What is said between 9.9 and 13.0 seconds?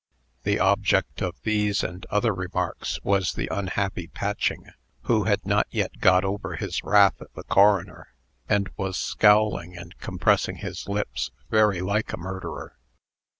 compressing his lips very like a murderer.